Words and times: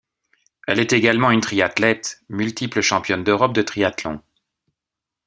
Elle 0.65 0.79
est 0.79 0.93
également 0.93 1.29
une 1.29 1.41
triathlète, 1.41 2.23
multiple 2.27 2.81
championne 2.81 3.23
d'Europe 3.23 3.53
de 3.53 3.61
triathlon. 3.61 4.19